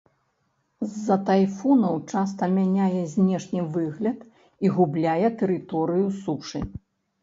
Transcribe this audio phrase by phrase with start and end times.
[0.93, 4.19] З-за тайфунаў часта мяняе знешні выгляд
[4.67, 6.59] і губляе тэрыторыю сушы.